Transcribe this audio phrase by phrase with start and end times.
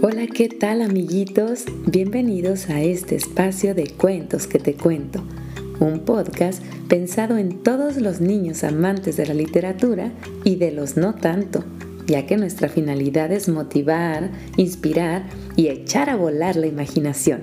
[0.00, 1.64] Hola, ¿qué tal amiguitos?
[1.86, 5.24] Bienvenidos a este espacio de cuentos que te cuento,
[5.80, 10.12] un podcast pensado en todos los niños amantes de la literatura
[10.44, 11.64] y de los no tanto,
[12.06, 15.24] ya que nuestra finalidad es motivar, inspirar
[15.56, 17.40] y echar a volar la imaginación.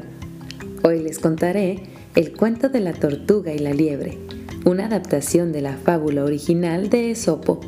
[0.82, 1.84] Hoy les contaré
[2.16, 4.18] el cuento de la tortuga y la liebre,
[4.64, 7.60] una adaptación de la fábula original de Esopo.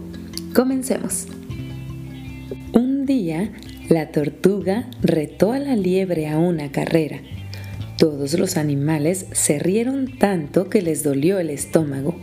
[0.53, 1.27] Comencemos.
[2.71, 3.51] Un día,
[3.89, 7.21] la tortuga retó a la liebre a una carrera.
[7.97, 12.15] Todos los animales se rieron tanto que les dolió el estómago,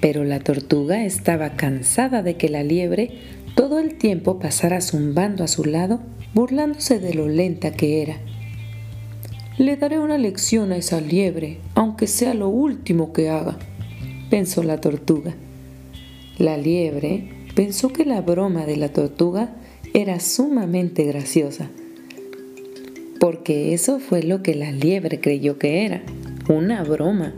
[0.00, 3.18] pero la tortuga estaba cansada de que la liebre
[3.54, 6.00] todo el tiempo pasara zumbando a su lado,
[6.32, 8.16] burlándose de lo lenta que era.
[9.58, 13.58] Le daré una lección a esa liebre, aunque sea lo último que haga,
[14.30, 15.34] pensó la tortuga.
[16.38, 19.54] La liebre pensó que la broma de la tortuga
[19.96, 21.70] era sumamente graciosa,
[23.20, 26.02] porque eso fue lo que la liebre creyó que era,
[26.48, 27.32] una broma.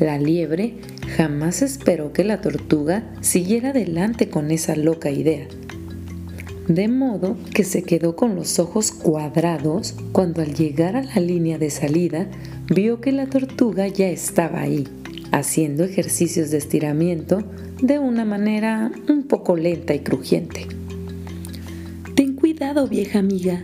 [0.00, 0.74] La liebre
[1.16, 5.46] jamás esperó que la tortuga siguiera adelante con esa loca idea.
[6.66, 11.58] De modo que se quedó con los ojos cuadrados cuando al llegar a la línea
[11.58, 12.26] de salida
[12.66, 14.88] vio que la tortuga ya estaba ahí,
[15.30, 17.44] haciendo ejercicios de estiramiento
[17.80, 20.77] de una manera un poco lenta y crujiente.
[22.18, 23.62] Ten cuidado, vieja amiga,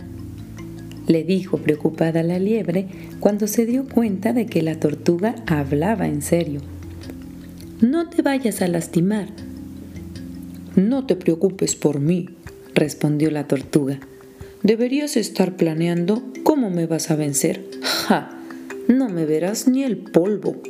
[1.07, 2.87] le dijo preocupada la liebre
[3.19, 6.61] cuando se dio cuenta de que la tortuga hablaba en serio.
[7.81, 9.27] No te vayas a lastimar.
[10.77, 12.29] No te preocupes por mí,
[12.73, 13.99] respondió la tortuga.
[14.63, 17.61] Deberías estar planeando cómo me vas a vencer.
[17.81, 18.39] ¡Ja!
[18.87, 20.61] No me verás ni el polvo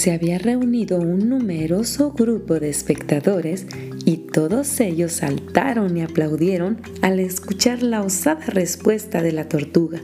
[0.00, 3.66] se había reunido un numeroso grupo de espectadores
[4.10, 10.00] y todos ellos saltaron y aplaudieron al escuchar la osada respuesta de la tortuga.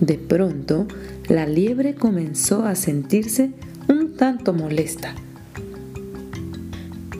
[0.00, 0.88] De pronto,
[1.28, 3.52] la liebre comenzó a sentirse
[3.88, 5.14] un tanto molesta.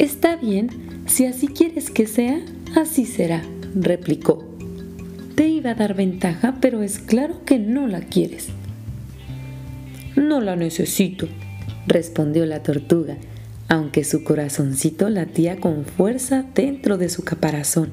[0.01, 0.69] Está bien,
[1.07, 2.41] si así quieres que sea,
[2.75, 3.45] así será,
[3.77, 4.45] replicó.
[5.37, 8.49] Te iba a dar ventaja, pero es claro que no la quieres.
[10.17, 11.29] No la necesito,
[11.87, 13.17] respondió la tortuga,
[13.69, 17.91] aunque su corazoncito latía con fuerza dentro de su caparazón.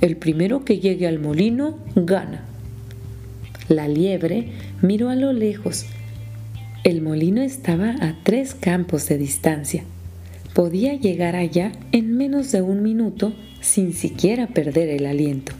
[0.00, 2.44] El primero que llegue al molino gana.
[3.68, 5.86] La liebre miró a lo lejos.
[6.84, 9.84] El molino estaba a tres campos de distancia.
[10.54, 15.52] Podía llegar allá en menos de un minuto sin siquiera perder el aliento.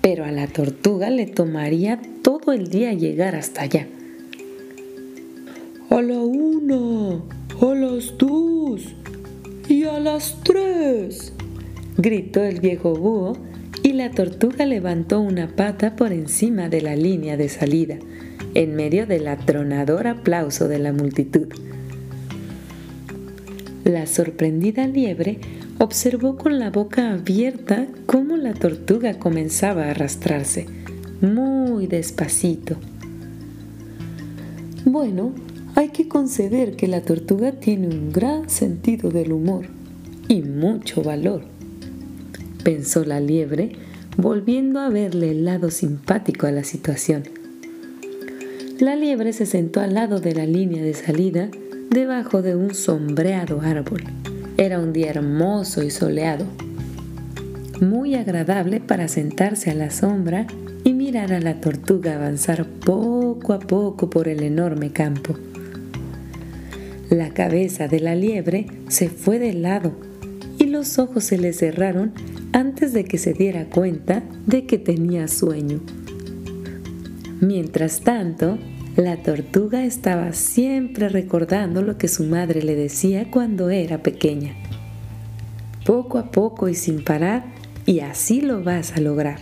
[0.00, 3.86] Pero a la tortuga le tomaría todo el día llegar hasta allá.
[5.90, 7.20] A la una,
[7.60, 8.94] a las dos
[9.68, 11.32] y a las tres,
[11.98, 13.36] gritó el viejo búho
[13.82, 17.96] y la tortuga levantó una pata por encima de la línea de salida,
[18.54, 21.48] en medio del atronador aplauso de la multitud.
[23.84, 25.38] La sorprendida liebre
[25.78, 30.66] observó con la boca abierta cómo la tortuga comenzaba a arrastrarse,
[31.20, 32.76] muy despacito.
[34.86, 35.34] Bueno,
[35.80, 39.64] hay que conceder que la tortuga tiene un gran sentido del humor
[40.28, 41.40] y mucho valor,
[42.62, 43.72] pensó la liebre,
[44.18, 47.22] volviendo a verle el lado simpático a la situación.
[48.78, 51.48] La liebre se sentó al lado de la línea de salida,
[51.88, 54.02] debajo de un sombreado árbol.
[54.58, 56.44] Era un día hermoso y soleado,
[57.80, 60.46] muy agradable para sentarse a la sombra
[60.84, 65.38] y mirar a la tortuga avanzar poco a poco por el enorme campo.
[67.10, 69.92] La cabeza de la liebre se fue de lado
[70.58, 72.12] y los ojos se le cerraron
[72.52, 75.80] antes de que se diera cuenta de que tenía sueño.
[77.40, 78.58] Mientras tanto,
[78.94, 84.54] la tortuga estaba siempre recordando lo que su madre le decía cuando era pequeña.
[85.84, 87.44] Poco a poco y sin parar,
[87.86, 89.40] y así lo vas a lograr.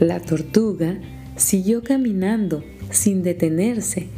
[0.00, 0.98] La tortuga
[1.36, 4.08] siguió caminando sin detenerse.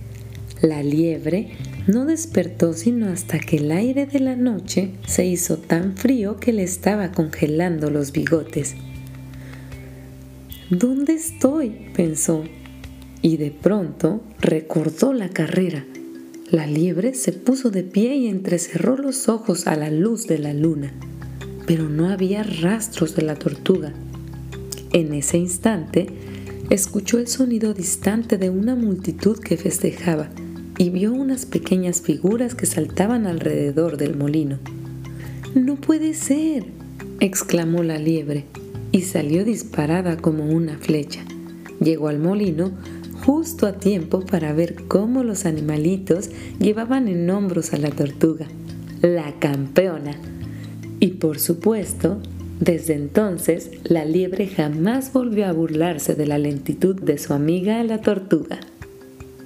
[0.62, 1.50] La liebre
[1.86, 6.52] no despertó sino hasta que el aire de la noche se hizo tan frío que
[6.52, 8.74] le estaba congelando los bigotes.
[10.70, 11.90] ¿Dónde estoy?
[11.94, 12.44] pensó,
[13.20, 15.84] y de pronto recordó la carrera.
[16.50, 20.54] La liebre se puso de pie y entrecerró los ojos a la luz de la
[20.54, 20.92] luna,
[21.66, 23.92] pero no había rastros de la tortuga.
[24.92, 26.06] En ese instante,
[26.70, 30.30] escuchó el sonido distante de una multitud que festejaba
[30.82, 34.58] y vio unas pequeñas figuras que saltaban alrededor del molino.
[35.54, 36.64] No puede ser,
[37.20, 38.46] exclamó la liebre
[38.90, 41.20] y salió disparada como una flecha.
[41.78, 42.72] Llegó al molino
[43.24, 48.48] justo a tiempo para ver cómo los animalitos llevaban en hombros a la tortuga,
[49.02, 50.16] la campeona.
[50.98, 52.20] Y por supuesto,
[52.58, 58.00] desde entonces la liebre jamás volvió a burlarse de la lentitud de su amiga la
[58.00, 58.58] tortuga.